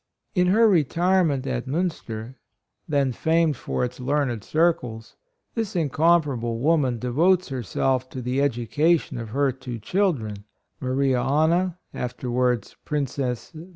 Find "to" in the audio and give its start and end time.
8.09-8.19